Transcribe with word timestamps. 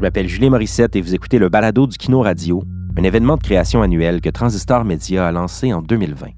Je 0.00 0.02
m'appelle 0.02 0.28
Julien 0.28 0.48
Morissette 0.48 0.96
et 0.96 1.02
vous 1.02 1.14
écoutez 1.14 1.38
le 1.38 1.50
Balado 1.50 1.86
du 1.86 1.98
Kino 1.98 2.22
Radio, 2.22 2.64
un 2.96 3.02
événement 3.02 3.36
de 3.36 3.42
création 3.42 3.82
annuel 3.82 4.22
que 4.22 4.30
Transistor 4.30 4.82
Media 4.82 5.26
a 5.26 5.30
lancé 5.30 5.74
en 5.74 5.82
2020. 5.82 6.28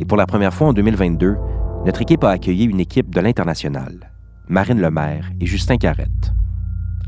Et 0.00 0.06
pour 0.06 0.16
la 0.16 0.24
première 0.24 0.54
fois 0.54 0.68
en 0.68 0.72
2022, 0.72 1.36
notre 1.84 2.00
équipe 2.00 2.24
a 2.24 2.30
accueilli 2.30 2.64
une 2.64 2.80
équipe 2.80 3.14
de 3.14 3.20
l'international, 3.20 4.10
Marine 4.48 4.80
Lemaire 4.80 5.30
et 5.38 5.44
Justin 5.44 5.76
Carrette. 5.76 6.32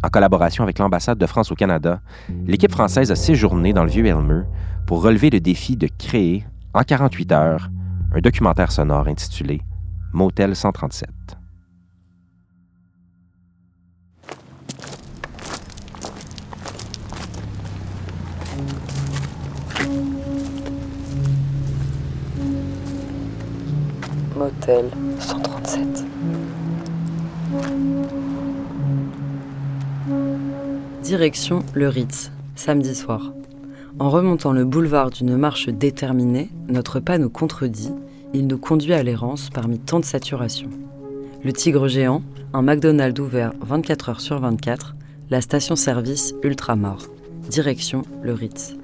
En 0.04 0.10
collaboration 0.10 0.62
avec 0.62 0.78
l'ambassade 0.78 1.16
de 1.16 1.24
France 1.24 1.50
au 1.52 1.54
Canada, 1.54 2.02
l'équipe 2.46 2.70
française 2.70 3.10
a 3.10 3.16
séjourné 3.16 3.72
dans 3.72 3.84
le 3.84 3.90
vieux 3.90 4.04
Elmer 4.04 4.42
pour 4.86 5.02
relever 5.02 5.30
le 5.30 5.40
défi 5.40 5.78
de 5.78 5.88
créer, 5.98 6.44
en 6.74 6.82
48 6.82 7.32
heures, 7.32 7.70
un 8.14 8.20
documentaire 8.20 8.72
sonore 8.72 9.08
intitulé 9.08 9.62
Motel 10.12 10.54
137. 10.54 11.37
Motel 24.48 24.86
137. 25.20 26.06
Direction 31.02 31.62
le 31.74 31.88
Ritz, 31.88 32.30
samedi 32.54 32.94
soir. 32.94 33.34
En 33.98 34.08
remontant 34.08 34.52
le 34.52 34.64
boulevard 34.64 35.10
d'une 35.10 35.36
marche 35.36 35.68
déterminée, 35.68 36.48
notre 36.66 36.98
pas 36.98 37.18
nous 37.18 37.28
contredit, 37.28 37.92
il 38.32 38.46
nous 38.46 38.56
conduit 38.56 38.94
à 38.94 39.02
l'errance 39.02 39.50
parmi 39.50 39.78
tant 39.78 40.00
de 40.00 40.06
saturation. 40.06 40.70
Le 41.44 41.52
Tigre 41.52 41.88
géant, 41.88 42.22
un 42.54 42.62
McDonald's 42.62 43.20
ouvert 43.20 43.52
24 43.60 44.08
heures 44.08 44.20
sur 44.22 44.40
24, 44.40 44.96
la 45.28 45.42
station-service 45.42 46.34
Ultramar. 46.42 47.00
Direction 47.50 48.02
le 48.22 48.32
Ritz. 48.32 48.76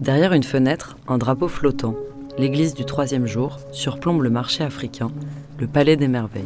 Derrière 0.00 0.32
une 0.32 0.42
fenêtre, 0.42 0.96
un 1.06 1.18
drapeau 1.18 1.46
flottant, 1.46 1.94
l'église 2.38 2.74
du 2.74 2.84
troisième 2.84 3.26
jour 3.26 3.58
surplombe 3.72 4.22
le 4.22 4.30
marché 4.30 4.62
africain, 4.62 5.10
le 5.58 5.66
palais 5.66 5.96
des 5.96 6.08
merveilles. 6.08 6.44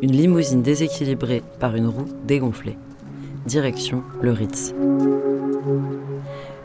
Une 0.00 0.12
limousine 0.12 0.62
déséquilibrée 0.62 1.42
par 1.58 1.74
une 1.74 1.88
roue 1.88 2.08
dégonflée. 2.24 2.76
Direction 3.46 4.02
le 4.22 4.32
Ritz. 4.32 4.74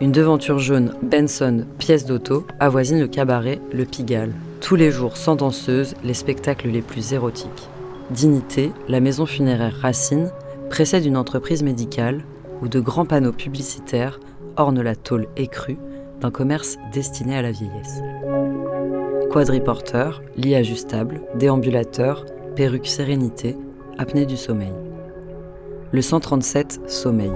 Une 0.02 0.12
devanture 0.12 0.60
jaune 0.60 0.96
Benson, 1.02 1.66
pièce 1.80 2.06
d'auto, 2.06 2.46
avoisine 2.60 3.00
le 3.00 3.08
cabaret 3.08 3.60
Le 3.72 3.86
Pigalle. 3.86 4.34
Tous 4.62 4.76
les 4.76 4.92
jours, 4.92 5.18
sans 5.18 5.36
danseuse, 5.36 5.96
les 6.04 6.14
spectacles 6.14 6.68
les 6.68 6.82
plus 6.82 7.14
érotiques. 7.14 7.70
Dignité, 8.12 8.72
la 8.88 9.00
maison 9.00 9.26
funéraire 9.26 9.78
Racine, 9.82 10.30
précède 10.70 11.06
une 11.06 11.18
entreprise 11.18 11.64
médicale 11.64 12.24
où 12.62 12.68
de 12.68 12.80
grands 12.80 13.06
panneaux 13.06 13.32
publicitaires 13.32 14.20
ornent 14.58 14.82
la 14.82 14.96
tôle 14.96 15.28
écrue 15.38 15.78
d'un 16.22 16.32
commerce 16.32 16.78
destiné 16.94 17.36
à 17.36 17.42
la 17.42 17.52
vieillesse. 17.52 18.02
Quadriporteur, 19.34 20.22
lit 20.38 20.54
ajustable, 20.54 21.22
déambulateur, 21.34 22.24
perruque 22.56 22.86
sérénité, 22.86 23.58
apnée 23.98 24.28
du 24.28 24.38
sommeil. 24.38 24.76
Le 25.92 26.04
137 26.04 26.82
sommeil. 26.86 27.32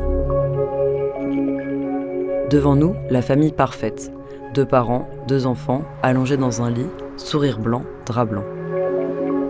Devant 2.52 2.76
nous, 2.76 2.94
la 3.10 3.24
famille 3.24 3.52
parfaite. 3.52 4.12
Deux 4.54 4.66
parents, 4.66 5.10
deux 5.28 5.48
enfants, 5.48 5.82
allongés 6.04 6.38
dans 6.38 6.62
un 6.62 6.70
lit, 6.70 6.86
sourire 7.16 7.58
blanc, 7.58 7.82
drap 8.06 8.26
blanc. 8.26 8.46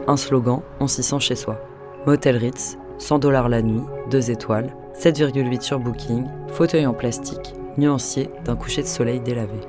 Un 0.08 0.16
slogan, 0.16 0.62
on 0.80 0.88
s'y 0.88 1.04
sent 1.04 1.20
chez 1.20 1.36
soi. 1.36 1.60
Motel 2.06 2.38
Ritz, 2.38 2.78
100 2.98 3.20
dollars 3.20 3.50
la 3.50 3.62
nuit, 3.62 3.84
2 4.10 4.32
étoiles, 4.32 4.74
7,8 4.98 5.60
sur 5.60 5.80
Booking, 5.80 6.24
fauteuil 6.54 6.88
en 6.88 6.94
plastique, 6.94 7.56
nuancier 7.78 8.30
d'un 8.46 8.56
coucher 8.56 8.84
de 8.84 8.88
soleil 8.88 9.20
délavé. 9.20 9.60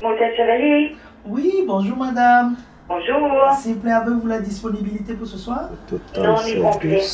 Motel 0.00 0.36
Chevalier. 0.36 0.96
Oui, 1.26 1.64
bonjour 1.78 1.96
madame. 1.96 2.56
Bonjour. 2.88 3.52
S'il 3.62 3.74
vous 3.74 3.80
plaît, 3.80 3.92
avez-vous 3.92 4.26
la 4.26 4.40
disponibilité 4.40 5.14
pour 5.14 5.28
ce 5.28 5.38
soir? 5.38 5.70
Non, 6.16 6.34
on 6.36 6.44
est 6.44 6.60
complet. 6.60 7.06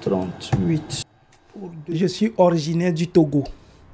38. 0.00 1.02
Je 1.88 2.06
suis 2.06 2.32
originaire 2.36 2.92
du 2.92 3.08
Togo, 3.08 3.42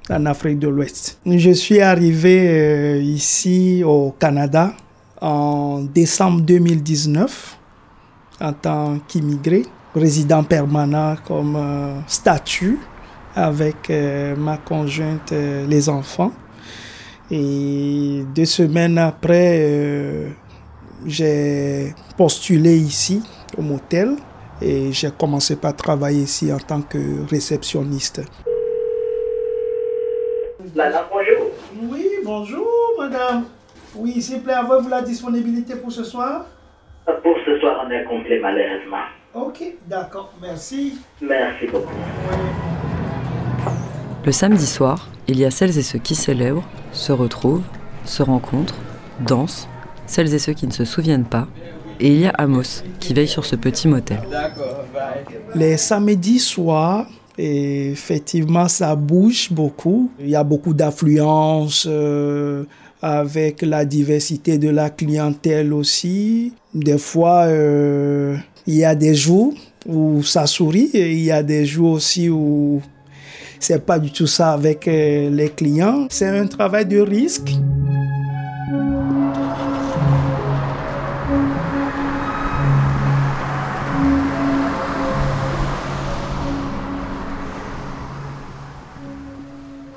en 0.09 0.23
Afrique 0.27 0.59
de 0.59 0.67
l'Ouest. 0.67 1.19
Je 1.25 1.49
suis 1.49 1.81
arrivé 1.81 2.47
euh, 2.47 3.01
ici 3.01 3.83
au 3.83 4.11
Canada 4.11 4.73
en 5.19 5.81
décembre 5.81 6.41
2019 6.41 7.57
en 8.41 8.53
tant 8.53 8.99
qu'immigré, 9.07 9.63
résident 9.95 10.43
permanent 10.43 11.15
comme 11.27 11.55
euh, 11.55 11.99
statut 12.05 12.77
avec 13.35 13.89
euh, 13.89 14.35
ma 14.35 14.57
conjointe, 14.57 15.31
euh, 15.31 15.65
les 15.65 15.89
enfants. 15.89 16.31
Et 17.31 18.23
deux 18.35 18.45
semaines 18.45 18.97
après, 18.97 19.59
euh, 19.59 20.29
j'ai 21.05 21.93
postulé 22.17 22.75
ici 22.75 23.21
au 23.57 23.61
motel 23.61 24.15
et 24.61 24.91
j'ai 24.91 25.11
commencé 25.11 25.55
par 25.55 25.75
travailler 25.75 26.23
ici 26.23 26.51
en 26.51 26.57
tant 26.57 26.81
que 26.81 26.97
réceptionniste. 27.29 28.21
Madame, 30.75 31.05
bonjour. 31.11 31.51
Oui, 31.83 32.09
bonjour 32.23 32.67
madame. 32.97 33.45
Oui, 33.95 34.21
s'il 34.21 34.37
vous 34.37 34.41
plaît, 34.41 34.53
avez-vous 34.53 34.89
la 34.89 35.01
disponibilité 35.01 35.75
pour 35.75 35.91
ce 35.91 36.03
soir? 36.03 36.45
Pour 37.05 37.35
ce 37.45 37.59
soir, 37.59 37.85
on 37.85 37.91
est 37.91 38.03
complet, 38.05 38.39
malheureusement. 38.39 39.05
Ok, 39.33 39.63
d'accord, 39.87 40.33
merci. 40.41 40.99
Merci 41.21 41.67
beaucoup. 41.67 41.93
Le 44.25 44.33
samedi 44.33 44.65
soir, 44.65 45.09
il 45.29 45.39
y 45.39 45.45
a 45.45 45.51
celles 45.51 45.77
et 45.77 45.81
ceux 45.81 45.99
qui 45.99 46.13
célèbrent, 46.13 46.67
se 46.91 47.13
retrouvent, 47.13 47.63
se 48.03 48.21
rencontrent, 48.21 48.75
dansent, 49.25 49.69
celles 50.07 50.33
et 50.33 50.39
ceux 50.39 50.53
qui 50.53 50.67
ne 50.67 50.73
se 50.73 50.83
souviennent 50.83 51.25
pas, 51.25 51.47
et 52.01 52.09
il 52.09 52.19
y 52.19 52.25
a 52.25 52.31
Amos 52.31 52.83
qui 52.99 53.13
veille 53.13 53.27
sur 53.27 53.45
ce 53.45 53.55
petit 53.55 53.87
motel. 53.87 54.21
Les 55.55 55.77
samedis 55.77 56.39
soirs, 56.39 57.07
effectivement, 57.37 58.67
ça 58.67 58.95
bouge 58.95 59.51
beaucoup. 59.51 60.11
Il 60.19 60.29
y 60.29 60.35
a 60.35 60.43
beaucoup 60.43 60.73
d'affluence 60.73 61.87
euh, 61.89 62.65
avec 63.01 63.61
la 63.61 63.85
diversité 63.85 64.57
de 64.57 64.69
la 64.69 64.89
clientèle 64.89 65.73
aussi. 65.73 66.53
Des 66.73 66.97
fois, 66.97 67.43
euh, 67.45 68.35
il 68.67 68.75
y 68.75 68.85
a 68.85 68.95
des 68.95 69.15
jours 69.15 69.53
où 69.87 70.23
ça 70.23 70.45
sourit 70.45 70.89
et 70.93 71.13
il 71.13 71.23
y 71.23 71.31
a 71.31 71.41
des 71.41 71.65
jours 71.65 71.93
aussi 71.93 72.29
où 72.29 72.81
c'est 73.59 73.85
pas 73.85 73.99
du 73.99 74.11
tout 74.11 74.27
ça 74.27 74.53
avec 74.53 74.87
euh, 74.87 75.29
les 75.29 75.49
clients. 75.49 76.07
C'est 76.09 76.27
un 76.27 76.47
travail 76.47 76.85
de 76.85 76.99
risque. 76.99 77.51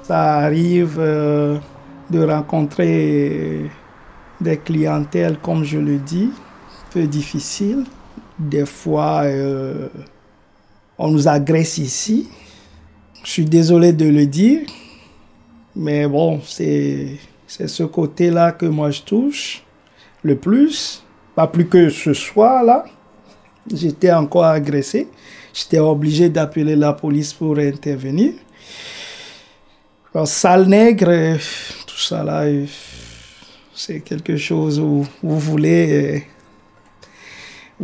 Ça 0.02 0.40
arrive 0.40 0.96
euh, 0.98 1.56
de 2.10 2.24
rencontrer 2.24 3.70
des 4.40 4.56
clientèles, 4.58 5.38
comme 5.38 5.62
je 5.64 5.78
le 5.78 5.98
dis, 5.98 6.30
peu 6.90 7.06
difficiles. 7.06 7.84
Des 8.38 8.66
fois, 8.66 9.22
euh, 9.22 9.88
on 10.98 11.10
nous 11.10 11.28
agresse 11.28 11.78
ici. 11.78 12.28
Je 13.24 13.30
suis 13.30 13.44
désolé 13.44 13.92
de 13.92 14.06
le 14.06 14.26
dire, 14.26 14.60
mais 15.76 16.06
bon, 16.06 16.40
c'est 16.44 17.18
ce 17.46 17.82
côté-là 17.84 18.52
que 18.52 18.66
moi 18.66 18.90
je 18.90 19.02
touche 19.02 19.62
le 20.22 20.36
plus. 20.36 21.02
Pas 21.34 21.46
plus 21.46 21.66
que 21.66 21.88
ce 21.88 22.12
soir-là. 22.12 22.84
J'étais 23.72 24.12
encore 24.12 24.44
agressé. 24.44 25.08
J'étais 25.54 25.78
obligé 25.78 26.28
d'appeler 26.28 26.76
la 26.76 26.92
police 26.92 27.32
pour 27.32 27.58
intervenir. 27.58 28.32
Alors, 30.14 30.28
sale 30.28 30.66
nègre, 30.66 31.08
euh, 31.08 31.36
tout 31.86 31.98
ça 31.98 32.22
là, 32.22 32.42
euh, 32.42 32.66
c'est 33.74 34.00
quelque 34.00 34.36
chose 34.36 34.78
où 34.78 35.06
vous 35.22 35.38
voulez, 35.38 35.92
euh, 35.92 36.18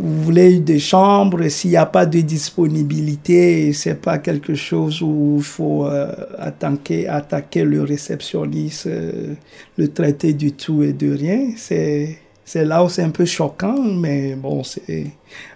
vous 0.01 0.23
voulez 0.23 0.61
des 0.61 0.79
chambres. 0.79 1.49
S'il 1.49 1.71
n'y 1.71 1.77
a 1.77 1.87
pas 1.87 2.07
de 2.07 2.21
disponibilité, 2.21 3.73
c'est 3.73 4.01
pas 4.01 4.19
quelque 4.19 4.55
chose 4.55 5.03
où 5.03 5.37
il 5.39 5.45
faut 5.45 5.87
euh, 5.87 6.13
attaquer, 6.39 7.09
attaquer 7.09 7.65
le 7.65 7.83
réceptionniste, 7.83 8.87
euh, 8.87 9.35
le 9.77 9.89
traiter 9.89 10.33
du 10.33 10.53
tout 10.53 10.83
et 10.83 10.93
de 10.93 11.13
rien. 11.13 11.51
C'est 11.57 12.19
c'est 12.45 12.65
là 12.65 12.83
où 12.83 12.89
c'est 12.89 13.03
un 13.03 13.11
peu 13.11 13.27
choquant, 13.27 13.83
mais 13.83 14.35
bon, 14.35 14.65
c'est 14.65 15.09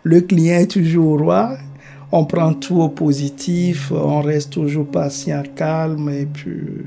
le 0.03 0.21
client 0.21 0.59
est 0.59 0.71
toujours 0.71 1.21
roi. 1.21 1.56
on 2.12 2.27
prend 2.27 2.53
tout 2.53 2.83
au 2.83 2.91
positif, 2.91 3.91
on 3.93 4.21
reste 4.21 4.53
toujours 4.53 4.87
patient, 4.87 5.43
calme 5.56 6.11
et 6.11 6.27
puis 6.27 6.85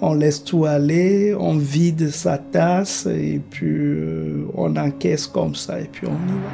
on 0.00 0.14
laisse 0.14 0.44
tout 0.44 0.64
aller, 0.64 1.34
on 1.34 1.56
vide 1.56 2.10
sa 2.10 2.38
tasse 2.38 3.06
et 3.06 3.40
puis 3.50 3.66
euh, 3.66 4.46
on 4.54 4.76
encaisse 4.76 5.26
comme 5.26 5.54
ça 5.54 5.80
et 5.80 5.86
puis 5.86 6.06
on 6.06 6.12
y 6.12 6.32
va. 6.32 6.50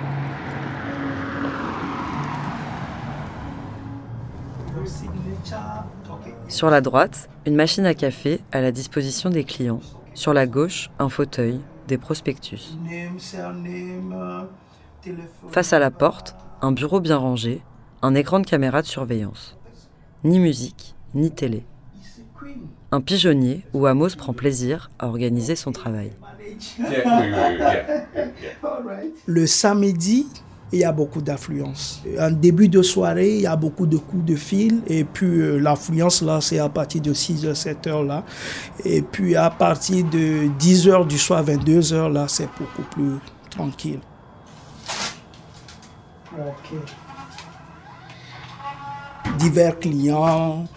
Sur 6.48 6.70
la 6.70 6.80
droite, 6.80 7.28
une 7.46 7.56
machine 7.56 7.84
à 7.86 7.94
café 7.94 8.40
à 8.52 8.60
la 8.60 8.70
disposition 8.70 9.28
des 9.30 9.44
clients. 9.44 9.80
Sur 10.14 10.32
la 10.32 10.46
gauche, 10.46 10.90
un 10.98 11.08
fauteuil, 11.08 11.60
des 11.88 11.98
prospectus. 11.98 12.78
Face 15.48 15.72
à 15.72 15.78
la 15.78 15.90
porte, 15.90 16.36
un 16.62 16.72
bureau 16.72 17.00
bien 17.00 17.16
rangé, 17.16 17.62
un 18.02 18.14
écran 18.14 18.40
de 18.40 18.46
caméra 18.46 18.82
de 18.82 18.86
surveillance. 18.86 19.58
Ni 20.22 20.38
musique, 20.38 20.94
ni 21.14 21.30
télé. 21.30 21.64
Un 22.94 23.00
pigeonnier 23.00 23.64
où 23.74 23.86
Amos 23.86 24.10
prend 24.16 24.32
plaisir 24.32 24.88
à 25.00 25.08
organiser 25.08 25.56
son 25.56 25.72
travail. 25.72 26.12
Le 29.26 29.46
samedi, 29.48 30.28
il 30.70 30.78
y 30.78 30.84
a 30.84 30.92
beaucoup 30.92 31.20
d'affluence. 31.20 32.04
En 32.20 32.30
début 32.30 32.68
de 32.68 32.82
soirée, 32.82 33.34
il 33.34 33.40
y 33.40 33.46
a 33.48 33.56
beaucoup 33.56 33.86
de 33.86 33.96
coups 33.96 34.24
de 34.24 34.36
fil. 34.36 34.80
Et 34.86 35.02
puis 35.02 35.26
euh, 35.26 35.58
l'affluence, 35.58 36.22
là, 36.22 36.40
c'est 36.40 36.60
à 36.60 36.68
partir 36.68 37.02
de 37.02 37.12
6h, 37.12 37.60
7h, 37.60 38.06
là. 38.06 38.22
Et 38.84 39.02
puis 39.02 39.34
à 39.34 39.50
partir 39.50 40.04
de 40.04 40.48
10h 40.56 41.08
du 41.08 41.18
soir, 41.18 41.44
22h, 41.44 42.12
là, 42.12 42.26
c'est 42.28 42.48
beaucoup 42.56 42.82
plus 42.92 43.18
tranquille. 43.50 43.98
Divers 49.40 49.80
clients 49.80 50.68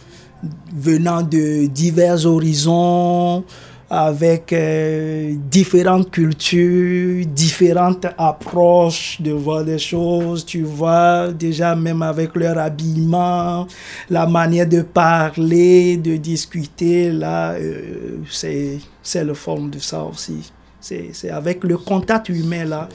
venant 0.74 1.22
de 1.22 1.66
divers 1.68 2.26
horizons, 2.26 3.44
avec 3.90 4.52
euh, 4.52 5.34
différentes 5.50 6.12
cultures, 6.12 7.26
différentes 7.26 8.06
approches 8.18 9.22
de 9.22 9.32
voir 9.32 9.64
les 9.64 9.80
choses, 9.80 10.46
tu 10.46 10.64
vois, 10.64 11.32
déjà 11.32 11.76
même 11.76 12.02
avec 12.02 12.36
leur 12.36 12.58
habillement, 12.58 13.66
la 14.10 14.28
manière 14.28 14.68
de 14.68 14.82
parler, 14.82 15.96
de 15.98 16.18
discuter, 16.18 17.12
là, 17.12 17.54
euh, 17.54 18.18
c'est, 18.30 18.80
c'est 19.02 19.24
le 19.24 19.34
forme 19.34 19.70
de 19.70 19.80
ça 19.80 20.04
aussi. 20.04 20.52
C'est, 20.82 21.10
c'est 21.14 21.30
avec 21.30 21.64
le 21.64 21.78
contact 21.78 22.30
humain, 22.30 22.66
là. 22.66 22.90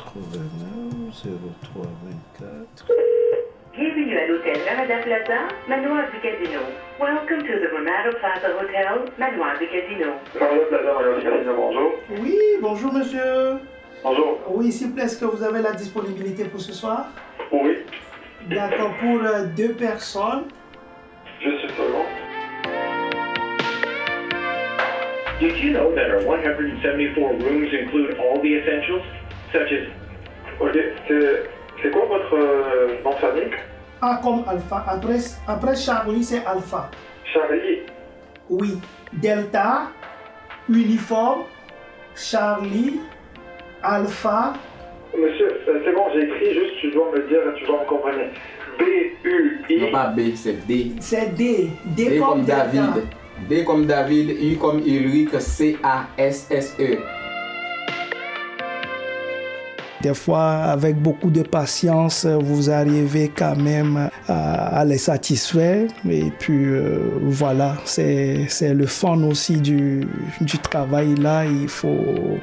89, 0.00 1.34
03, 1.74 1.86
24. 2.40 4.13
L'hôtel 4.34 4.58
Ramada 4.68 4.96
Plaza, 5.04 5.40
Manoir 5.68 6.10
du 6.10 6.18
Casino. 6.18 6.58
Welcome 6.98 7.42
to 7.46 7.52
the 7.60 7.68
Ramada 7.72 8.10
Plaza 8.18 8.48
Hotel, 8.58 9.04
Manoir 9.16 9.56
du 9.60 9.66
Casino. 9.68 10.14
Ramada 10.34 10.64
Plaza, 10.70 10.92
Manoir 10.92 11.18
du 11.20 11.22
Casino, 11.22 11.54
bonjour. 11.54 11.92
Oui, 12.20 12.36
bonjour 12.60 12.92
monsieur. 12.92 13.60
Bonjour. 14.02 14.40
Oui, 14.48 14.72
s'il 14.72 14.88
vous 14.88 14.94
plaît, 14.94 15.04
est-ce 15.04 15.20
que 15.20 15.26
vous 15.26 15.40
avez 15.44 15.62
la 15.62 15.70
disponibilité 15.70 16.46
pour 16.46 16.60
ce 16.60 16.72
soir? 16.72 17.06
Oui, 17.52 17.78
D'accord, 18.50 18.90
pour 19.00 19.22
euh, 19.24 19.44
deux 19.56 19.74
personnes. 19.74 20.46
juste 21.40 21.62
une 21.62 21.70
seconde. 21.70 22.06
Did 25.38 25.56
you 25.62 25.70
know 25.74 25.92
that 25.94 26.10
our 26.10 26.22
174 26.26 27.40
rooms 27.40 27.68
include 27.72 28.16
all 28.18 28.40
the 28.42 28.54
essentials, 28.58 29.02
such 29.52 29.70
as 29.70 29.86
Ok, 30.60 30.76
c'est, 31.06 31.42
c'est 31.82 31.90
quoi 31.92 32.06
votre 32.06 32.34
euh, 32.34 32.96
nom 33.04 33.10
de 33.10 33.16
famille? 33.16 33.50
A 34.04 34.20
comme 34.22 34.44
alpha. 34.46 34.84
Après, 34.86 35.16
après 35.48 35.74
Charlie, 35.74 36.22
c'est 36.22 36.44
alpha. 36.44 36.90
Charlie. 37.32 37.78
Oui. 38.50 38.76
Delta, 39.14 39.88
uniforme, 40.68 41.44
Charlie, 42.14 43.00
alpha. 43.82 44.52
Monsieur, 45.16 45.58
euh, 45.68 45.80
c'est 45.86 45.92
bon, 45.94 46.02
j'ai 46.12 46.24
écrit, 46.24 46.52
juste 46.52 46.74
tu 46.82 46.90
dois 46.90 47.12
me 47.12 47.26
dire, 47.28 47.40
tu 47.56 47.64
dois 47.64 47.80
me 47.80 47.86
comprendre. 47.86 48.18
B-U-I. 48.78 49.80
Non 49.80 49.90
pas 49.90 50.08
B, 50.08 50.34
c'est 50.34 50.66
D. 50.66 50.92
C'est 51.00 51.34
D. 51.34 51.70
D, 51.86 52.10
D 52.10 52.18
comme. 52.18 52.44
David. 52.44 53.04
D 53.48 53.64
comme 53.64 53.86
David, 53.86 54.30
U 54.42 54.56
comme 54.58 54.80
Ulrich, 54.80 55.30
C-A-S-S-E. 55.38 56.98
Des 60.04 60.12
fois, 60.12 60.56
avec 60.64 61.00
beaucoup 61.00 61.30
de 61.30 61.40
patience, 61.40 62.26
vous 62.26 62.68
arrivez 62.68 63.32
quand 63.34 63.56
même 63.56 64.10
à, 64.28 64.84
les 64.84 64.98
satisfaire. 64.98 65.88
Et 66.06 66.30
puis 66.38 66.66
euh, 66.66 67.08
voilà, 67.22 67.76
c'est 67.86 68.46
le 68.60 68.84
fun 68.84 69.22
aussi 69.22 69.56
du, 69.56 70.06
du 70.42 70.58
travail 70.58 71.14
là. 71.14 71.46
Il 71.46 71.68
faut 71.68 72.36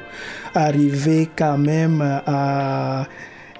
arriver 0.56 1.30
quand 1.36 1.56
même 1.56 2.02
à 2.26 3.06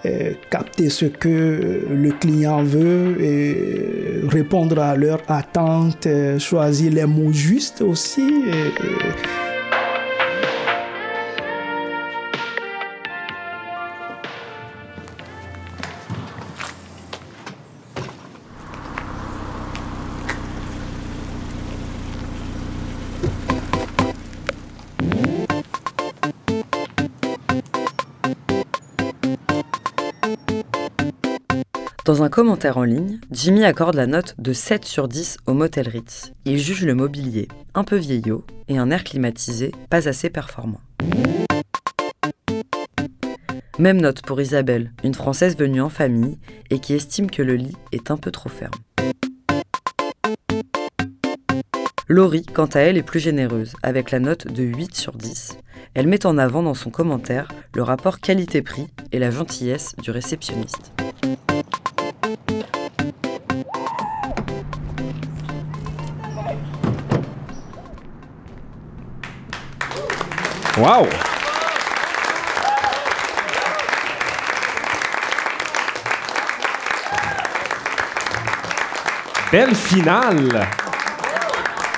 euh, 0.04 0.32
capter 0.50 0.88
ce 0.88 1.04
que 1.04 1.86
le 1.88 2.10
client 2.10 2.64
veut 2.64 3.22
et 3.22 4.26
répondre 4.26 4.80
à 4.80 4.96
leurs 4.96 5.22
attentes, 5.28 6.08
euh, 6.08 6.40
choisir 6.40 6.92
les 6.92 7.06
mots 7.06 7.32
justes 7.32 7.82
aussi. 7.82 8.26
Dans 32.04 32.24
un 32.24 32.28
commentaire 32.28 32.78
en 32.78 32.82
ligne, 32.82 33.20
Jimmy 33.30 33.64
accorde 33.64 33.94
la 33.94 34.08
note 34.08 34.34
de 34.38 34.52
7 34.52 34.84
sur 34.84 35.06
10 35.06 35.36
au 35.46 35.54
Motel 35.54 35.86
Ritz. 35.88 36.32
Il 36.44 36.58
juge 36.58 36.84
le 36.84 36.96
mobilier 36.96 37.46
un 37.74 37.84
peu 37.84 37.94
vieillot 37.94 38.44
et 38.66 38.76
un 38.76 38.90
air 38.90 39.04
climatisé 39.04 39.70
pas 39.88 40.08
assez 40.08 40.28
performant. 40.28 40.80
Même 43.78 44.00
note 44.00 44.22
pour 44.22 44.40
Isabelle, 44.40 44.90
une 45.04 45.14
Française 45.14 45.56
venue 45.56 45.80
en 45.80 45.90
famille 45.90 46.38
et 46.70 46.80
qui 46.80 46.94
estime 46.94 47.30
que 47.30 47.40
le 47.40 47.54
lit 47.54 47.76
est 47.92 48.10
un 48.10 48.16
peu 48.16 48.32
trop 48.32 48.48
ferme. 48.48 48.74
Laurie, 52.08 52.44
quant 52.44 52.66
à 52.66 52.80
elle, 52.80 52.98
est 52.98 53.04
plus 53.04 53.20
généreuse, 53.20 53.74
avec 53.84 54.10
la 54.10 54.18
note 54.18 54.48
de 54.48 54.64
8 54.64 54.96
sur 54.96 55.12
10. 55.12 55.56
Elle 55.94 56.08
met 56.08 56.26
en 56.26 56.36
avant 56.36 56.64
dans 56.64 56.74
son 56.74 56.90
commentaire 56.90 57.46
le 57.74 57.82
rapport 57.84 58.18
qualité-prix 58.18 58.88
et 59.12 59.20
la 59.20 59.30
gentillesse 59.30 59.94
du 60.02 60.10
réceptionniste. 60.10 60.92
Wow! 62.22 62.30
Belle 79.50 79.74
finale! 79.74 80.68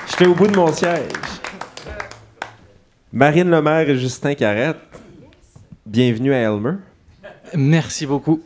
J'étais 0.09 0.25
au 0.27 0.35
bout 0.35 0.47
de 0.47 0.57
mon 0.57 0.73
siège. 0.73 1.03
Marine 3.13 3.51
Lemaire 3.51 3.91
et 3.91 3.99
Justin 3.99 4.35
Carrette, 4.35 4.79
bienvenue 5.85 6.33
à 6.33 6.39
Elmer. 6.39 6.77
Merci 7.55 8.07
beaucoup. 8.07 8.43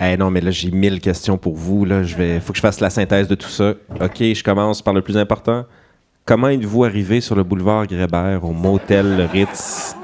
Eh 0.00 0.16
non, 0.16 0.30
mais 0.30 0.40
là, 0.40 0.50
j'ai 0.50 0.70
mille 0.70 1.00
questions 1.00 1.36
pour 1.38 1.54
vous. 1.54 1.84
Là. 1.84 2.02
Je 2.02 2.16
vais... 2.16 2.40
faut 2.40 2.52
que 2.52 2.56
je 2.56 2.62
fasse 2.62 2.80
la 2.80 2.90
synthèse 2.90 3.28
de 3.28 3.34
tout 3.34 3.48
ça. 3.48 3.74
OK, 4.00 4.18
je 4.18 4.42
commence 4.42 4.82
par 4.82 4.94
le 4.94 5.02
plus 5.02 5.16
important. 5.16 5.64
Comment 6.24 6.48
êtes-vous 6.48 6.84
arrivé 6.84 7.20
sur 7.20 7.34
le 7.34 7.42
boulevard 7.42 7.86
Grébert 7.86 8.44
au 8.44 8.52
motel 8.52 9.28
Ritz? 9.32 9.96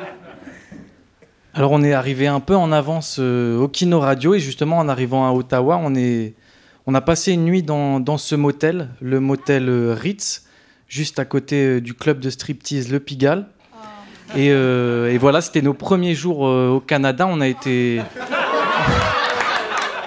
Alors 1.55 1.73
on 1.73 1.83
est 1.83 1.93
arrivé 1.93 2.27
un 2.27 2.41
peu 2.41 2.55
en 2.55 2.71
avance 2.71 3.17
euh, 3.19 3.59
au 3.59 3.67
Kino 3.67 3.99
Radio 3.99 4.35
et 4.35 4.39
justement 4.39 4.79
en 4.79 4.89
arrivant 4.89 5.27
à 5.27 5.33
Ottawa, 5.33 5.81
on, 5.83 5.95
est, 5.97 6.35
on 6.87 6.95
a 6.95 7.01
passé 7.01 7.33
une 7.33 7.45
nuit 7.45 7.65
dans, 7.65 8.17
ce 8.17 8.37
motel, 8.37 8.91
le 9.01 9.19
motel 9.19 9.69
euh, 9.69 9.93
Ritz, 9.93 10.45
juste 10.87 11.19
à 11.19 11.25
côté 11.25 11.65
euh, 11.65 11.81
du 11.81 11.95
club 11.95 12.21
de 12.21 12.31
striptease 12.31 12.93
Le 12.93 13.01
Pigalle. 13.01 13.47
Et, 14.37 14.49
et 14.49 15.19
voilà, 15.19 15.41
c'était 15.41 15.63
nos 15.63 15.73
premiers 15.73 16.15
jours 16.15 16.41
au 16.41 16.81
Canada. 16.81 17.27
On 17.27 17.41
a 17.41 17.49
été, 17.49 18.03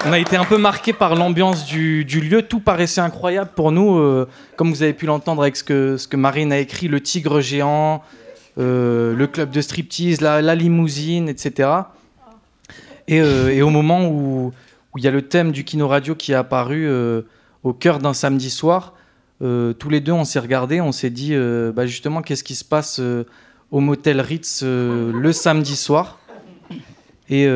on 0.06 0.12
a 0.12 0.20
été 0.20 0.36
un 0.36 0.46
peu 0.46 0.58
marqué 0.58 0.94
par 0.94 1.16
l'ambiance 1.16 1.66
du, 1.66 2.04
lieu. 2.04 2.42
Tout 2.42 2.60
paraissait 2.60 3.02
incroyable 3.02 3.52
pour 3.56 3.72
nous, 3.72 3.98
euh, 3.98 4.28
comme 4.56 4.70
vous 4.70 4.84
avez 4.84 4.94
pu 4.94 5.06
l'entendre 5.06 5.42
avec 5.42 5.56
ce 5.56 5.64
que, 5.64 6.16
Marine 6.16 6.52
a 6.52 6.60
écrit, 6.60 6.88
le 6.88 7.02
tigre 7.02 7.42
géant, 7.42 8.02
euh, 8.58 9.16
le 9.16 9.28
club 9.28 9.52
de 9.52 9.62
striptease, 9.62 10.22
la, 10.22 10.56
limousine, 10.56 11.30
etc. 11.30 11.70
Et, 13.08 13.22
euh, 13.22 13.50
et 13.50 13.62
au 13.62 13.70
moment 13.70 14.08
où, 14.08 14.52
il 14.98 15.04
y 15.04 15.08
a 15.08 15.12
le 15.12 15.22
thème 15.22 15.52
du 15.52 15.64
Kino 15.64 15.88
Radio 15.88 16.16
qui 16.16 16.34
est 16.34 16.36
apparu 16.36 16.90
au 17.64 17.74
cœur 17.74 18.00
d'un 18.00 18.14
samedi 18.14 18.50
soir. 18.50 18.94
Tous 19.40 19.90
les 19.90 20.02
deux, 20.02 20.12
on 20.12 20.26
s'est 20.26 20.40
regardé, 20.40 20.82
on 20.82 20.92
s'est 20.92 21.10
dit 21.10 21.34
bah, 21.74 21.86
justement 21.86 22.22
qu'est-ce 22.22 22.44
qui 22.44 22.56
se 22.56 22.66
passe 22.66 23.00
au 23.72 23.80
motel 23.80 24.20
Ritz 24.20 24.64
le 24.64 25.32
samedi 25.32 25.78
soir. 25.78 26.20
Et, 27.30 27.48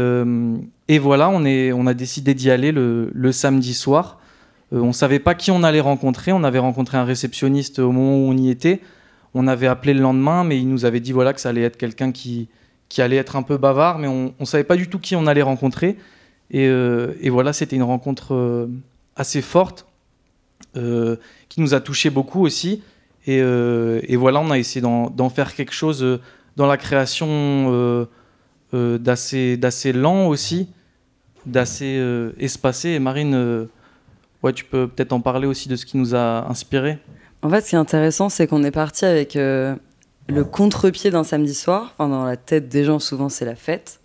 et 0.87 0.99
voilà, 0.99 1.29
on, 1.29 1.87
a 1.87 1.93
décidé 1.95 2.35
d'y 2.35 2.51
aller 2.51 2.71
le, 2.71 3.31
samedi 3.31 3.73
soir. 3.73 4.19
Euh, 4.71 4.79
on 4.79 4.93
savait 4.93 5.19
pas 5.19 5.33
qui 5.33 5.49
on 5.49 5.63
allait 5.63 5.79
rencontrer. 5.79 6.31
On 6.31 6.43
avait 6.43 6.59
rencontré 6.59 6.97
un 6.97 7.05
réceptionniste 7.05 7.79
au 7.79 7.91
moment 7.91 8.17
où 8.17 8.29
on 8.29 8.37
y 8.37 8.49
était. 8.49 8.81
On 9.33 9.47
avait 9.47 9.67
appelé 9.67 9.93
le 9.93 10.01
lendemain, 10.01 10.43
mais 10.43 10.59
il 10.59 10.69
nous 10.69 10.85
avait 10.85 10.99
dit 10.99 11.11
voilà 11.11 11.33
que 11.33 11.41
ça 11.41 11.49
allait 11.49 11.63
être 11.63 11.77
quelqu'un 11.77 12.11
qui, 12.11 12.47
allait 12.97 13.17
être 13.17 13.35
un 13.35 13.41
peu 13.41 13.57
bavard, 13.57 13.97
mais 13.97 14.07
on 14.07 14.33
ne 14.39 14.45
savait 14.45 14.63
pas 14.63 14.77
du 14.77 14.87
tout 14.87 14.99
qui 14.99 15.15
on 15.15 15.25
allait 15.27 15.41
rencontrer. 15.41 15.97
Et, 16.51 16.67
euh, 16.67 17.13
voilà, 17.25 17.51
c'était 17.51 17.75
une 17.75 17.83
rencontre 17.83 18.35
euh, 18.35 18.67
assez 19.15 19.41
forte 19.41 19.87
qui 20.73 21.61
nous 21.61 21.73
a 21.73 21.79
touché 21.79 22.09
beaucoup 22.09 22.45
aussi. 22.45 22.83
Et, 23.27 23.41
voilà, 24.15 24.39
on 24.39 24.51
a 24.51 24.59
essayé 24.59 24.81
d'en 24.81 25.29
faire 25.29 25.55
quelque 25.55 25.73
chose 25.73 26.19
dans 26.57 26.67
la 26.67 26.77
création 26.77 28.07
d'assez 28.73 29.93
lent 29.93 30.27
aussi, 30.27 30.69
d'assez 31.45 31.97
euh, 31.99 32.31
espacé. 32.39 32.89
Et 32.89 32.99
Marine, 32.99 33.33
euh, 33.35 33.65
ouais, 34.43 34.53
tu 34.53 34.65
peux 34.65 34.87
peut-être 34.87 35.13
en 35.13 35.21
parler 35.21 35.47
aussi 35.47 35.69
de 35.69 35.75
ce 35.75 35.85
qui 35.85 35.97
nous 35.97 36.15
a 36.15 36.47
inspiré. 36.49 36.97
En 37.41 37.49
fait, 37.49 37.61
ce 37.61 37.69
qui 37.69 37.75
est 37.75 37.79
intéressant, 37.79 38.29
c'est 38.29 38.47
qu'on 38.47 38.63
est 38.63 38.71
parti 38.71 39.05
avec 39.05 39.35
euh, 39.35 39.75
le 40.27 40.43
contre-pied 40.43 41.11
d'un 41.11 41.23
samedi 41.23 41.53
soir. 41.53 41.93
Enfin, 41.97 42.09
dans 42.09 42.25
la 42.25 42.37
tête 42.37 42.69
des 42.69 42.83
gens, 42.83 42.99
souvent, 42.99 43.29
c'est 43.29 43.45
la 43.45 43.55
fête. 43.55 43.99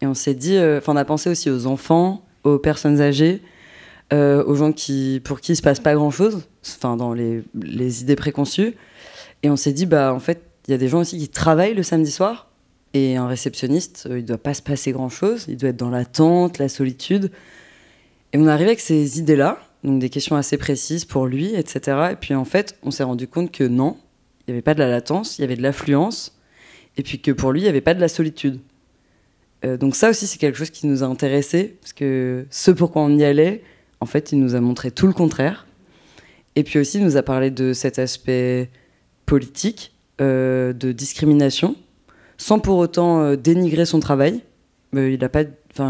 Et 0.00 0.06
on 0.06 0.14
s'est 0.14 0.34
dit, 0.34 0.58
enfin, 0.58 0.94
on 0.94 0.96
a 0.96 1.04
pensé 1.04 1.30
aussi 1.30 1.48
aux 1.48 1.66
enfants, 1.66 2.24
aux 2.42 2.58
personnes 2.58 3.00
âgées, 3.00 3.40
aux 4.10 4.54
gens 4.56 4.72
qui, 4.72 5.22
pour 5.24 5.40
qui 5.40 5.52
il 5.52 5.56
se 5.56 5.62
passe 5.62 5.78
pas 5.78 5.94
grand-chose, 5.94 6.42
enfin, 6.66 6.96
dans 6.96 7.14
les, 7.14 7.44
les 7.54 8.02
idées 8.02 8.16
préconçues. 8.16 8.74
Et 9.44 9.50
on 9.50 9.56
s'est 9.56 9.72
dit, 9.72 9.86
bah, 9.86 10.12
en 10.12 10.18
fait, 10.18 10.42
il 10.66 10.72
y 10.72 10.74
a 10.74 10.78
des 10.78 10.88
gens 10.88 11.00
aussi 11.00 11.18
qui 11.18 11.28
travaillent 11.28 11.74
le 11.74 11.82
samedi 11.82 12.10
soir. 12.10 12.48
Et 12.94 13.16
un 13.16 13.26
réceptionniste, 13.26 14.06
euh, 14.10 14.18
il 14.18 14.24
doit 14.24 14.38
pas 14.38 14.54
se 14.54 14.62
passer 14.62 14.92
grand-chose. 14.92 15.46
Il 15.48 15.56
doit 15.56 15.70
être 15.70 15.76
dans 15.76 15.90
l'attente, 15.90 16.58
la 16.58 16.68
solitude. 16.68 17.30
Et 18.32 18.38
on 18.38 18.46
arrivé 18.46 18.70
avec 18.70 18.80
ces 18.80 19.18
idées-là, 19.18 19.58
donc 19.84 19.98
des 19.98 20.08
questions 20.08 20.36
assez 20.36 20.56
précises 20.56 21.04
pour 21.04 21.26
lui, 21.26 21.54
etc. 21.54 22.08
Et 22.12 22.16
puis 22.16 22.34
en 22.34 22.44
fait, 22.44 22.76
on 22.82 22.90
s'est 22.90 23.02
rendu 23.02 23.28
compte 23.28 23.52
que 23.52 23.64
non, 23.64 23.96
il 24.40 24.50
n'y 24.50 24.54
avait 24.54 24.62
pas 24.62 24.74
de 24.74 24.78
la 24.78 24.88
latence, 24.88 25.38
il 25.38 25.42
y 25.42 25.44
avait 25.44 25.56
de 25.56 25.62
l'affluence, 25.62 26.36
et 26.96 27.02
puis 27.02 27.20
que 27.20 27.30
pour 27.30 27.52
lui, 27.52 27.60
il 27.60 27.64
n'y 27.64 27.68
avait 27.68 27.82
pas 27.82 27.94
de 27.94 28.00
la 28.00 28.08
solitude. 28.08 28.60
Euh, 29.64 29.76
donc 29.76 29.94
ça 29.94 30.10
aussi, 30.10 30.26
c'est 30.26 30.38
quelque 30.38 30.56
chose 30.56 30.70
qui 30.70 30.86
nous 30.86 31.02
a 31.02 31.06
intéressés, 31.06 31.76
parce 31.80 31.92
que 31.92 32.46
ce 32.50 32.70
pourquoi 32.70 33.02
on 33.02 33.16
y 33.16 33.24
allait, 33.24 33.62
en 34.00 34.06
fait, 34.06 34.32
il 34.32 34.40
nous 34.40 34.54
a 34.54 34.60
montré 34.60 34.90
tout 34.90 35.06
le 35.06 35.12
contraire. 35.12 35.66
Et 36.56 36.64
puis 36.64 36.78
aussi, 36.78 36.98
il 36.98 37.04
nous 37.04 37.16
a 37.16 37.22
parlé 37.22 37.50
de 37.50 37.72
cet 37.72 37.98
aspect 37.98 38.70
politique, 39.26 39.92
euh, 40.20 40.72
de 40.72 40.92
discrimination, 40.92 41.76
sans 42.42 42.58
pour 42.58 42.78
autant 42.78 43.22
euh, 43.22 43.36
dénigrer 43.36 43.86
son 43.86 44.00
travail. 44.00 44.40
Il 44.94 45.24
a 45.24 45.28
pas, 45.28 45.44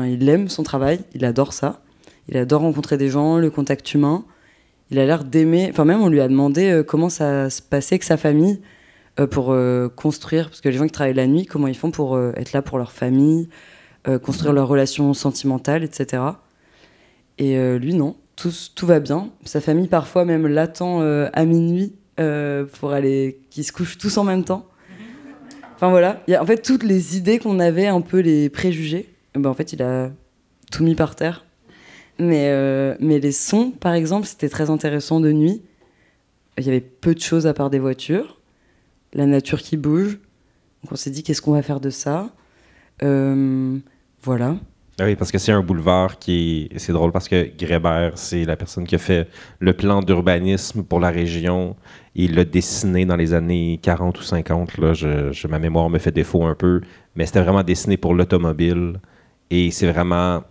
il 0.06 0.28
aime 0.28 0.50
son 0.50 0.62
travail, 0.62 1.00
il 1.14 1.24
adore 1.24 1.54
ça. 1.54 1.80
Il 2.28 2.36
adore 2.36 2.60
rencontrer 2.60 2.98
des 2.98 3.08
gens, 3.08 3.38
le 3.38 3.48
contact 3.48 3.94
humain. 3.94 4.26
Il 4.90 4.98
a 4.98 5.06
l'air 5.06 5.24
d'aimer. 5.24 5.68
Enfin, 5.70 5.86
même, 5.86 6.02
on 6.02 6.10
lui 6.10 6.20
a 6.20 6.28
demandé 6.28 6.70
euh, 6.70 6.82
comment 6.82 7.08
ça 7.08 7.48
se 7.48 7.62
passait 7.62 7.94
avec 7.94 8.04
sa 8.04 8.18
famille 8.18 8.60
euh, 9.18 9.26
pour 9.26 9.56
construire. 9.96 10.50
Parce 10.50 10.60
que 10.60 10.68
les 10.68 10.76
gens 10.76 10.84
qui 10.84 10.92
travaillent 10.92 11.14
la 11.14 11.26
nuit, 11.26 11.46
comment 11.46 11.68
ils 11.68 11.76
font 11.76 11.90
pour 11.90 12.20
être 12.36 12.52
là 12.52 12.60
pour 12.60 12.76
leur 12.76 12.92
famille, 12.92 13.48
construire 14.22 14.52
leurs 14.52 14.68
relations 14.68 15.14
sentimentales, 15.14 15.82
etc. 15.84 16.22
Et 17.38 17.56
lui, 17.78 17.94
non. 17.94 18.16
Tout, 18.36 18.52
tout 18.74 18.86
va 18.86 19.00
bien. 19.00 19.30
Sa 19.44 19.60
famille, 19.60 19.88
parfois, 19.88 20.24
même 20.26 20.46
l'attend 20.46 21.00
à 21.00 21.44
minuit 21.44 21.94
pour 22.16 22.92
aller. 22.92 23.40
qu'ils 23.50 23.64
se 23.64 23.72
couchent 23.72 23.96
tous 23.96 24.18
en 24.18 24.24
même 24.24 24.44
temps. 24.44 24.66
Enfin, 25.82 25.90
voilà. 25.90 26.22
Il 26.28 26.30
y 26.30 26.36
a, 26.36 26.42
en 26.42 26.46
fait, 26.46 26.62
toutes 26.62 26.84
les 26.84 27.16
idées 27.16 27.40
qu'on 27.40 27.58
avait, 27.58 27.88
un 27.88 28.02
peu 28.02 28.20
les 28.20 28.48
préjugés, 28.48 29.12
eh 29.34 29.40
ben, 29.40 29.50
en 29.50 29.54
fait, 29.54 29.72
il 29.72 29.82
a 29.82 30.12
tout 30.70 30.84
mis 30.84 30.94
par 30.94 31.16
terre. 31.16 31.44
Mais, 32.20 32.50
euh, 32.50 32.94
mais 33.00 33.18
les 33.18 33.32
sons, 33.32 33.72
par 33.72 33.92
exemple, 33.92 34.28
c'était 34.28 34.48
très 34.48 34.70
intéressant 34.70 35.18
de 35.18 35.32
nuit. 35.32 35.60
Il 36.56 36.64
y 36.64 36.68
avait 36.68 36.80
peu 36.80 37.16
de 37.16 37.20
choses 37.20 37.48
à 37.48 37.52
part 37.52 37.68
des 37.68 37.80
voitures, 37.80 38.38
la 39.12 39.26
nature 39.26 39.60
qui 39.60 39.76
bouge. 39.76 40.20
Donc 40.84 40.92
on 40.92 40.94
s'est 40.94 41.10
dit, 41.10 41.24
qu'est-ce 41.24 41.42
qu'on 41.42 41.50
va 41.50 41.62
faire 41.62 41.80
de 41.80 41.90
ça? 41.90 42.30
Euh, 43.02 43.76
Voilà. 44.22 44.58
Ah 45.00 45.04
oui, 45.04 45.16
parce 45.16 45.32
que 45.32 45.38
c'est 45.38 45.52
un 45.52 45.62
boulevard 45.62 46.18
qui 46.18 46.68
est. 46.70 46.78
C'est 46.78 46.92
drôle 46.92 47.12
parce 47.12 47.26
que 47.26 47.50
Grébert, 47.56 48.12
c'est 48.16 48.44
la 48.44 48.56
personne 48.56 48.86
qui 48.86 48.94
a 48.94 48.98
fait 48.98 49.26
le 49.58 49.72
plan 49.72 50.02
d'urbanisme 50.02 50.82
pour 50.84 51.00
la 51.00 51.10
région. 51.10 51.76
Il 52.14 52.34
l'a 52.34 52.44
dessiné 52.44 53.06
dans 53.06 53.16
les 53.16 53.32
années 53.32 53.80
40 53.82 54.18
ou 54.18 54.22
50. 54.22 54.76
Là. 54.78 54.92
Je, 54.92 55.46
ma 55.48 55.58
mémoire 55.58 55.88
me 55.88 55.98
fait 55.98 56.12
défaut 56.12 56.44
un 56.44 56.54
peu. 56.54 56.82
Mais 57.16 57.24
c'était 57.24 57.40
vraiment 57.40 57.62
dessiné 57.62 57.96
pour 57.96 58.14
l'automobile. 58.14 59.00
Et 59.50 59.70
c'est 59.70 59.90
vraiment 59.90 60.42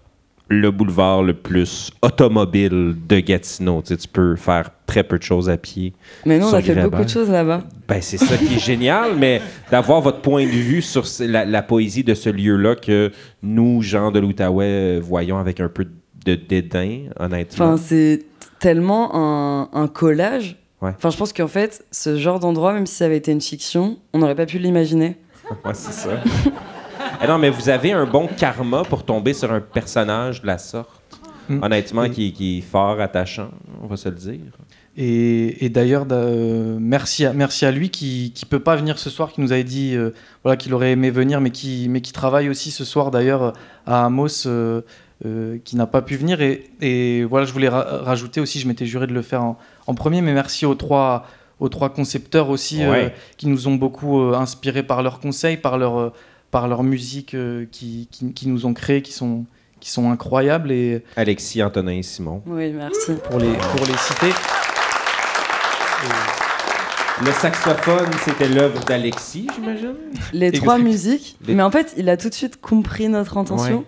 le 0.52 0.70
boulevard 0.70 1.24
le 1.24 1.34
plus 1.34 1.92
automobile 2.02 2.96
de 3.08 3.20
Gatineau. 3.20 3.82
Tu, 3.82 3.88
sais, 3.90 3.98
tu 3.98 4.08
peux 4.08 4.36
faire 4.36 4.70
très 4.86 5.04
peu 5.04 5.18
de 5.18 5.24
choses 5.24 5.50
à 5.50 5.58
pied. 5.58 5.94
Mais 6.26 6.38
non, 6.38 6.48
on 6.48 6.54
a 6.54 6.58
fait 6.62 6.74
Grébert. 6.74 6.92
beaucoup 6.92 7.04
de 7.06 7.10
choses 7.10 7.30
là-bas. 7.30 7.64
Ben, 7.88 8.02
c'est 8.02 8.18
ça 8.18 8.38
qui 8.38 8.56
est 8.56 8.60
génial, 8.60 9.16
mais 9.18 9.42
d'avoir 9.72 10.02
votre 10.02 10.20
point 10.20 10.44
de 10.44 10.50
vue 10.50 10.82
sur 10.82 11.06
la, 11.22 11.46
la 11.46 11.62
poésie 11.62 12.04
de 12.04 12.14
ce 12.14 12.30
lieu-là 12.30 12.76
que 12.76 13.12
nous, 13.42 13.82
gens 13.82 14.12
de 14.12 14.20
l'Outaouais, 14.20 15.00
voyons 15.00 15.38
avec 15.38 15.60
un 15.62 15.70
peu 15.70 15.88
de 16.26 16.36
dédain, 16.36 17.04
honnêtement. 17.18 17.66
Enfin, 17.74 17.78
c'est 17.78 18.24
tellement 18.60 19.16
un, 19.16 19.70
un 19.74 19.88
collage. 19.88 20.58
Ouais. 20.82 20.92
Enfin, 20.98 21.12
je 21.12 21.18
pense 21.18 21.32
qu'en 21.32 21.48
fait, 21.48 21.86
ce 21.92 22.18
genre 22.18 22.40
d'endroit, 22.40 22.74
même 22.74 22.86
si 22.88 22.96
ça 22.96 23.06
avait 23.06 23.18
été 23.18 23.32
une 23.32 23.42
fiction, 23.42 24.00
on 24.14 24.20
n'aurait 24.20 24.36
pas 24.36 24.46
pu 24.46 24.58
l'imaginer. 24.60 25.16
Ouais, 25.66 25.74
c'est 25.74 25.92
ça. 25.92 26.12
Eh 27.24 27.28
non, 27.28 27.38
mais 27.38 27.50
vous 27.50 27.70
avez 27.70 27.92
un 27.92 28.06
bon 28.06 28.28
karma 28.28 28.84
pour 28.84 29.04
tomber 29.06 29.34
sur 29.34 29.52
un 29.52 29.62
personnage 29.62 30.42
de 30.42 30.48
la 30.48 30.58
sorte. 30.58 30.90
Mm. 31.50 31.64
Honnêtement, 31.64 32.04
Et- 32.06 32.10
qui, 32.12 32.34
qui 32.34 32.58
est 32.60 32.62
fort 32.62 33.00
attachant, 33.00 33.50
on 33.82 33.88
va 33.88 33.98
se 33.98 34.10
le 34.10 34.16
dire. 34.16 34.40
Et, 34.98 35.64
et 35.66 35.70
d'ailleurs, 35.70 36.06
da- 36.06 36.16
euh, 36.16 36.78
merci, 36.80 37.26
à, 37.26 37.34
merci 37.34 37.66
à 37.66 37.72
lui 37.72 37.90
qui 37.90 38.34
ne 38.44 38.48
peut 38.48 38.60
pas 38.60 38.76
venir 38.76 39.00
ce 39.00 39.10
soir, 39.10 39.32
qui 39.32 39.40
nous 39.42 39.52
avait 39.54 39.64
dit 39.64 39.96
euh, 39.96 40.12
voilà, 40.44 40.58
qu'il 40.58 40.74
aurait 40.74 40.92
aimé 40.92 41.12
venir, 41.12 41.40
mais 41.42 41.52
qui, 41.52 41.88
mais 41.90 42.02
qui 42.02 42.12
travaille 42.12 42.50
aussi 42.50 42.72
ce 42.72 42.84
soir 42.84 43.12
d'ailleurs 43.12 43.54
à 43.86 44.06
Amos, 44.06 44.48
euh, 44.48 44.82
euh, 45.26 45.58
qui 45.64 45.76
n'a 45.76 45.88
pas 45.88 46.02
pu 46.02 46.16
venir. 46.18 46.42
Et, 46.42 46.70
et 46.82 47.24
voilà, 47.24 47.46
je 47.46 47.54
voulais 47.54 47.70
ra- 47.70 48.00
rajouter 48.04 48.42
aussi, 48.42 48.60
je 48.60 48.68
m'étais 48.68 48.86
juré 48.86 49.08
de 49.08 49.14
le 49.14 49.22
faire 49.22 49.44
en, 49.44 49.58
en 49.88 49.94
premier, 49.94 50.22
mais 50.22 50.34
merci 50.34 50.66
aux 50.66 50.76
trois, 50.76 51.26
aux 51.60 51.70
trois 51.70 51.90
concepteurs 51.94 52.50
aussi, 52.50 52.84
euh, 52.84 53.10
qui 53.38 53.48
nous 53.48 53.68
ont 53.68 53.76
beaucoup 53.76 54.20
euh, 54.22 54.34
inspirés 54.36 54.84
par 54.84 55.04
leurs 55.04 55.20
conseils, 55.20 55.58
par 55.58 55.78
leur, 55.78 56.12
par 56.52 56.68
leur 56.68 56.84
musique 56.84 57.34
euh, 57.34 57.66
qui, 57.72 58.08
qui, 58.12 58.34
qui 58.34 58.48
nous 58.50 58.66
ont 58.66 58.74
créé, 58.74 59.02
qui 59.02 59.14
sont, 59.14 59.46
qui 59.80 59.90
sont 59.90 60.12
incroyables. 60.12 60.72
Et 60.72 61.04
Alexis, 61.16 61.64
Antonin 61.64 61.94
et 61.94 62.04
Simon. 62.04 62.44
Oui, 62.46 62.72
merci. 62.72 63.14
pour 63.30 63.40
les, 63.40 63.54
pour 63.76 63.86
les 63.88 63.98
citer. 63.98 64.32
Le 67.24 67.32
saxophone, 67.32 68.10
c'était 68.26 68.50
l'œuvre 68.50 68.84
d'Alexis, 68.86 69.48
j'imagine? 69.56 69.94
Les 70.34 70.52
trois 70.52 70.80
musiques. 70.80 71.38
Les- 71.46 71.54
Mais 71.54 71.62
en 71.62 71.70
fait, 71.70 71.94
il 71.98 72.10
a 72.10 72.18
tout 72.18 72.30
de 72.30 72.34
suite 72.34 72.60
compris 72.60 73.08
notre 73.10 73.38
intention. 73.38 73.80
Ouais. 73.80 73.86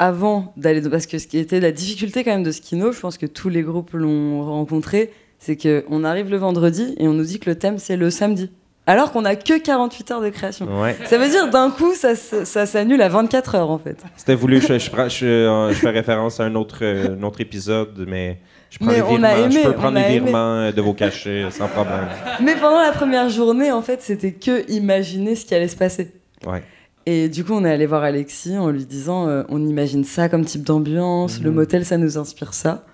Avant 0.00 0.52
d'aller. 0.56 0.80
Parce 0.90 1.06
que 1.06 1.18
ce 1.18 1.28
qui 1.28 1.38
était 1.38 1.60
la 1.60 1.70
difficulté 1.70 2.24
quand 2.24 2.32
même 2.32 2.42
de 2.42 2.50
Skino, 2.50 2.90
je 2.90 2.98
pense 2.98 3.16
que 3.18 3.26
tous 3.26 3.48
les 3.48 3.62
groupes 3.62 3.92
l'ont 3.92 4.44
rencontré, 4.44 5.12
c'est 5.38 5.56
qu'on 5.56 6.02
arrive 6.02 6.28
le 6.28 6.36
vendredi 6.36 6.94
et 6.98 7.06
on 7.06 7.12
nous 7.12 7.22
dit 7.24 7.38
que 7.38 7.48
le 7.48 7.56
thème 7.56 7.78
c'est 7.78 7.96
le 7.96 8.10
samedi. 8.10 8.50
Alors 8.86 9.12
qu'on 9.12 9.24
a 9.24 9.34
que 9.34 9.58
48 9.58 10.10
heures 10.10 10.20
de 10.20 10.28
création. 10.28 10.66
Ouais. 10.82 10.94
Ça 11.06 11.16
veut 11.16 11.28
dire 11.30 11.48
d'un 11.48 11.70
coup, 11.70 11.94
ça, 11.94 12.12
s- 12.12 12.44
ça 12.44 12.66
s'annule 12.66 13.00
à 13.00 13.08
24 13.08 13.54
heures 13.54 13.70
en 13.70 13.78
fait. 13.78 13.96
C'était 14.16 14.34
voulu, 14.34 14.60
je, 14.60 14.78
je, 14.78 14.90
prends- 14.90 15.08
je, 15.08 15.24
euh, 15.24 15.68
je 15.70 15.74
fais 15.76 15.88
référence 15.90 16.38
à 16.38 16.44
un 16.44 16.54
autre, 16.54 16.80
euh, 16.82 17.16
un 17.18 17.22
autre 17.22 17.40
épisode, 17.40 18.04
mais 18.06 18.38
je 18.68 18.76
prends 18.78 18.88
Mais 18.88 18.96
les 18.96 19.02
on 19.02 19.08
virements. 19.08 19.26
a 19.28 19.38
aimé, 19.38 19.54
je 19.54 19.60
peux 19.62 19.68
on 19.70 19.72
prendre 19.72 19.96
les 19.98 20.02
aimé. 20.16 20.20
virements 20.20 20.54
euh, 20.56 20.72
de 20.72 20.80
vos 20.82 20.92
cachets 20.92 21.50
sans 21.50 21.68
problème. 21.68 22.06
Mais 22.42 22.56
pendant 22.56 22.82
la 22.82 22.92
première 22.92 23.30
journée, 23.30 23.72
en 23.72 23.80
fait, 23.80 24.02
c'était 24.02 24.32
que 24.32 24.70
imaginer 24.70 25.34
ce 25.34 25.46
qui 25.46 25.54
allait 25.54 25.68
se 25.68 25.76
passer. 25.76 26.12
Ouais. 26.46 26.62
Et 27.06 27.30
du 27.30 27.42
coup, 27.42 27.52
on 27.54 27.64
est 27.64 27.70
allé 27.72 27.86
voir 27.86 28.02
Alexis 28.02 28.58
en 28.58 28.68
lui 28.70 28.84
disant 28.84 29.28
euh, 29.28 29.44
on 29.48 29.64
imagine 29.66 30.04
ça 30.04 30.28
comme 30.28 30.44
type 30.44 30.62
d'ambiance, 30.62 31.38
Mhm. 31.38 31.44
le 31.44 31.50
motel, 31.52 31.84
ça 31.86 31.96
nous 31.96 32.18
inspire 32.18 32.52
ça. 32.52 32.84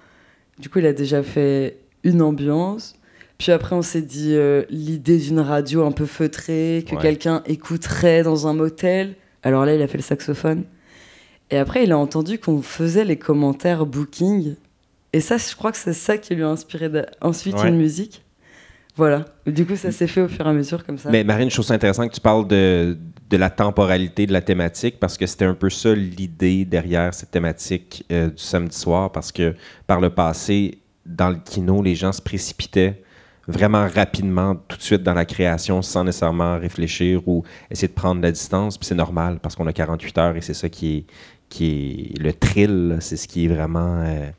Du 0.61 0.69
coup, 0.69 0.79
il 0.79 0.87
a 0.87 0.93
déjà 0.93 1.23
fait 1.25 1.79
une 2.05 2.23
ambiance. 2.23 2.95
Puis 3.41 3.53
après, 3.53 3.75
on 3.75 3.81
s'est 3.81 4.03
dit 4.03 4.35
euh, 4.35 4.65
l'idée 4.69 5.17
d'une 5.17 5.41
radio 5.41 5.87
un 5.87 5.93
peu 5.93 6.05
feutrée, 6.05 6.85
que 6.87 6.95
Ouais. 6.95 7.01
quelqu'un 7.01 7.43
écouterait 7.47 8.23
dans 8.23 8.47
un 8.47 8.53
motel. 8.53 9.15
Alors 9.43 9.65
là, 9.65 9.75
il 9.75 9.81
a 9.81 9.87
fait 9.89 9.97
le 9.97 10.03
saxophone. 10.03 10.65
Et 11.51 11.57
après, 11.57 11.85
il 11.85 11.91
a 11.93 11.97
entendu 11.97 12.39
qu'on 12.39 12.61
faisait 12.61 13.07
les 13.07 13.17
commentaires 13.17 13.87
booking. 13.87 14.57
Et 15.15 15.21
ça, 15.21 15.39
je 15.39 15.57
crois 15.57 15.73
que 15.73 15.79
c'est 15.79 15.95
ça 15.95 16.19
qui 16.19 16.35
lui 16.35 16.43
a 16.43 16.49
inspiré 16.49 16.91
ensuite 17.23 17.57
Ouais. 17.57 17.71
une 17.71 17.79
musique. 17.79 18.23
Voilà. 18.95 19.25
Du 19.47 19.65
coup, 19.65 19.75
ça 19.75 19.91
s'est 19.91 20.07
fait 20.07 20.21
au 20.21 20.29
fur 20.29 20.45
et 20.47 20.51
à 20.51 20.53
mesure 20.53 20.85
comme 20.85 20.99
ça. 20.99 21.09
Mais 21.11 21.25
Marine, 21.25 21.49
je 21.49 21.55
trouve 21.55 21.65
ça 21.65 21.73
intéressant 21.75 22.07
que 22.07 22.13
tu 22.15 22.21
parles 22.21 22.47
de, 22.47 22.99
de 23.31 23.37
la 23.39 23.49
temporalité 23.49 24.27
de 24.27 24.35
la 24.35 24.43
thématique 24.43 25.01
parce 25.01 25.17
que 25.17 25.25
c'était 25.25 25.47
un 25.47 25.55
peu 25.55 25.71
ça 25.71 25.95
l'idée 25.95 26.67
derrière 26.67 27.15
cette 27.15 27.31
thématique 27.31 28.05
euh, 28.13 28.29
du 28.29 28.43
samedi 28.43 28.77
soir 28.77 29.11
parce 29.11 29.33
que 29.33 29.55
par 29.87 29.99
le 30.01 30.11
passé, 30.11 30.79
dans 31.07 31.31
le 31.31 31.37
kino, 31.43 31.83
les 31.83 31.95
gens 31.95 32.13
se 32.13 32.21
précipitaient 32.21 33.03
vraiment 33.51 33.87
rapidement, 33.89 34.57
tout 34.69 34.77
de 34.77 34.83
suite 34.83 35.03
dans 35.03 35.15
la 35.15 35.25
création, 35.25 35.83
sans 35.83 36.05
nécessairement 36.05 36.59
réfléchir 36.59 37.27
ou 37.27 37.45
essayer 37.71 37.89
de 37.89 37.93
prendre 37.93 38.23
la 38.23 38.33
distance. 38.33 38.79
Puis 38.79 38.87
c'est 38.87 38.95
normal 38.95 39.39
parce 39.43 39.57
qu'on 39.57 39.67
a 39.67 39.73
48 39.73 40.19
heures 40.19 40.37
et 40.37 40.41
c'est 40.41 40.55
ça 40.55 40.69
qui 40.69 40.99
est, 40.99 41.05
qui 41.49 42.13
est 42.17 42.23
le 42.23 42.33
thrill, 42.33 42.97
c'est 43.01 43.17
ce 43.17 43.29
qui 43.29 43.45
est 43.45 43.49
vraiment 43.49 44.03
euh, 44.05 44.31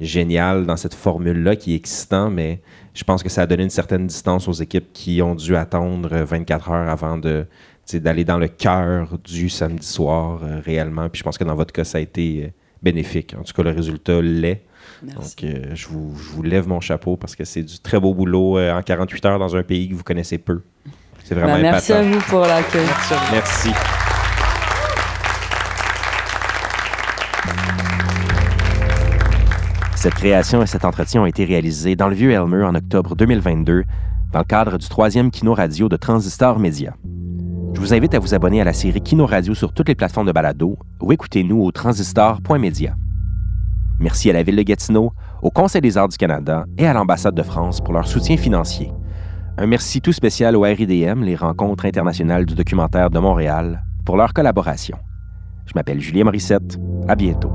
génial 0.00 0.66
dans 0.66 0.76
cette 0.76 0.94
formule-là, 0.94 1.56
qui 1.56 1.72
est 1.72 1.76
excitant, 1.76 2.30
mais 2.30 2.60
je 2.94 3.04
pense 3.04 3.22
que 3.22 3.28
ça 3.28 3.42
a 3.42 3.46
donné 3.46 3.64
une 3.64 3.70
certaine 3.70 4.06
distance 4.06 4.48
aux 4.48 4.52
équipes 4.52 4.92
qui 4.92 5.20
ont 5.22 5.34
dû 5.34 5.56
attendre 5.56 6.08
24 6.16 6.70
heures 6.70 6.88
avant 6.88 7.18
de 7.18 7.46
d'aller 7.92 8.24
dans 8.24 8.38
le 8.38 8.48
cœur 8.48 9.18
du 9.18 9.50
samedi 9.50 9.86
soir 9.86 10.40
euh, 10.42 10.58
réellement. 10.64 11.10
Puis 11.10 11.18
je 11.18 11.24
pense 11.24 11.36
que 11.36 11.44
dans 11.44 11.54
votre 11.54 11.70
cas, 11.70 11.84
ça 11.84 11.98
a 11.98 12.00
été 12.00 12.44
euh, 12.44 12.48
bénéfique. 12.84 13.34
En 13.38 13.42
tout 13.42 13.52
cas, 13.52 13.62
le 13.62 13.70
résultat 13.70 14.20
l'est. 14.22 14.62
Donc, 15.02 15.42
euh, 15.42 15.74
je, 15.74 15.88
vous, 15.88 16.14
je, 16.16 16.30
vous, 16.30 16.42
lève 16.42 16.68
mon 16.68 16.80
chapeau 16.80 17.16
parce 17.16 17.34
que 17.34 17.44
c'est 17.44 17.62
du 17.62 17.78
très 17.80 17.98
beau 17.98 18.14
boulot 18.14 18.58
en 18.58 18.80
48 18.80 19.24
heures 19.26 19.38
dans 19.38 19.56
un 19.56 19.62
pays 19.62 19.88
que 19.88 19.94
vous 19.94 20.04
connaissez 20.04 20.38
peu. 20.38 20.62
C'est 21.24 21.34
vraiment 21.34 21.54
bah, 21.54 21.62
Merci 21.62 21.92
à 21.92 22.02
vous 22.02 22.20
pour 22.20 22.40
l'accueil. 22.40 22.86
Merci. 23.32 23.70
Cette 29.96 30.14
création 30.16 30.62
et 30.62 30.66
cet 30.66 30.84
entretien 30.84 31.22
ont 31.22 31.26
été 31.26 31.46
réalisés 31.46 31.96
dans 31.96 32.08
le 32.08 32.14
Vieux 32.14 32.30
Elmer 32.30 32.62
en 32.62 32.74
octobre 32.74 33.16
2022 33.16 33.84
dans 34.32 34.38
le 34.38 34.44
cadre 34.44 34.76
du 34.76 34.86
troisième 34.86 35.30
Kino 35.30 35.54
Radio 35.54 35.88
de 35.88 35.96
Transistor 35.96 36.58
Média. 36.58 36.94
Je 37.74 37.80
vous 37.80 37.92
invite 37.92 38.14
à 38.14 38.20
vous 38.20 38.34
abonner 38.34 38.60
à 38.60 38.64
la 38.64 38.72
série 38.72 39.00
Kino 39.00 39.26
Radio 39.26 39.52
sur 39.52 39.72
toutes 39.72 39.88
les 39.88 39.96
plateformes 39.96 40.28
de 40.28 40.32
balado 40.32 40.78
ou 41.02 41.12
écoutez-nous 41.12 41.60
au 41.60 41.72
transistor.media. 41.72 42.94
Merci 43.98 44.30
à 44.30 44.32
la 44.32 44.42
Ville 44.42 44.56
de 44.56 44.62
Gatineau, 44.62 45.12
au 45.42 45.50
Conseil 45.50 45.80
des 45.80 45.98
arts 45.98 46.08
du 46.08 46.16
Canada 46.16 46.64
et 46.78 46.86
à 46.86 46.92
l'Ambassade 46.92 47.34
de 47.34 47.42
France 47.42 47.80
pour 47.80 47.92
leur 47.92 48.06
soutien 48.06 48.36
financier. 48.36 48.92
Un 49.58 49.66
merci 49.66 50.00
tout 50.00 50.12
spécial 50.12 50.56
au 50.56 50.62
RIDM, 50.62 51.22
les 51.22 51.36
Rencontres 51.36 51.86
internationales 51.86 52.46
du 52.46 52.54
documentaire 52.54 53.10
de 53.10 53.18
Montréal, 53.18 53.84
pour 54.04 54.16
leur 54.16 54.32
collaboration. 54.32 54.96
Je 55.66 55.72
m'appelle 55.74 56.00
Julien 56.00 56.24
Morissette. 56.24 56.78
À 57.08 57.14
bientôt. 57.16 57.50